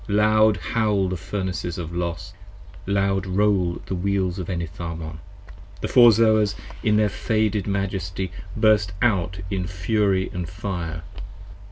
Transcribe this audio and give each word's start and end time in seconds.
Loud 0.07 0.57
howl 0.57 1.09
The 1.09 1.15
Furnaces 1.15 1.77
of 1.77 1.93
Los! 1.95 2.33
loud 2.87 3.27
roll 3.27 3.83
the 3.85 3.93
Wheels 3.93 4.39
of 4.39 4.47
Enitharmon! 4.47 5.19
55 5.77 5.81
The 5.81 5.87
Four 5.87 6.09
Zoas 6.09 6.55
in 6.81 6.93
all 6.95 6.97
their 6.97 7.09
faded 7.09 7.67
majesty 7.67 8.31
burst 8.57 8.93
out 9.03 9.41
in 9.51 9.67
fury 9.67 10.31
And 10.33 10.49
fire. 10.49 11.03